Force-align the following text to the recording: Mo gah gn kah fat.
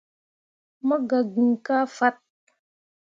Mo 0.87 0.95
gah 1.09 1.25
gn 1.33 1.49
kah 1.65 1.85
fat. 1.95 2.17